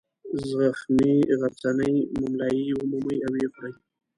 زخمي 0.51 1.13
غرڅنۍ 1.39 1.95
مُملایي 2.19 2.69
ومومي 2.75 3.17
او 3.25 3.31
ویې 3.33 3.47
خوري. 3.53 3.73